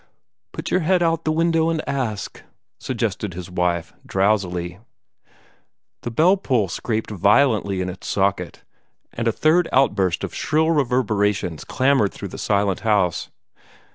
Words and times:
"Put 0.51 0.71
your 0.71 0.79
head 0.79 1.03
out 1.03 1.19
of 1.19 1.23
the 1.25 1.31
window, 1.31 1.69
and 1.69 1.87
ask," 1.87 2.41
suggested 2.79 3.35
his 3.35 3.51
wife, 3.51 3.93
drowsily. 4.03 4.79
The 6.01 6.09
bell 6.09 6.37
pull 6.37 6.69
scraped 6.69 7.11
violently 7.11 7.81
in 7.81 7.89
its 7.89 8.07
socket, 8.07 8.63
and 9.13 9.27
a 9.27 9.31
third 9.31 9.69
outburst 9.71 10.23
of 10.23 10.33
shrill 10.33 10.71
reverberations 10.71 11.63
clamored 11.63 12.13
through 12.13 12.29
the 12.29 12.39
silent 12.39 12.79
house. 12.79 13.29